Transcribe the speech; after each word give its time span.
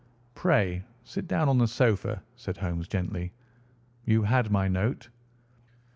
"Pray 0.33 0.83
sit 1.03 1.27
down 1.27 1.47
on 1.47 1.59
the 1.59 1.67
sofa," 1.67 2.23
said 2.35 2.57
Holmes 2.57 2.87
gently. 2.87 3.31
"You 4.03 4.23
had 4.23 4.49
my 4.49 4.67
note?" 4.67 5.09